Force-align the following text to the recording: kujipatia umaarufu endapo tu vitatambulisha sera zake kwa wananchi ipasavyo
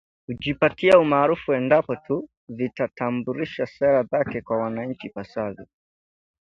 kujipatia 0.25 0.99
umaarufu 0.99 1.47
endapo 1.59 1.93
tu 2.05 2.15
vitatambulisha 2.57 3.65
sera 3.73 4.03
zake 4.03 4.37
kwa 4.45 4.57
wananchi 4.63 5.07
ipasavyo 5.07 5.65